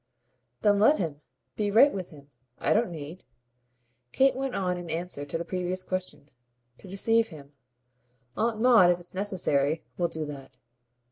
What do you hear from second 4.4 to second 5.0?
on in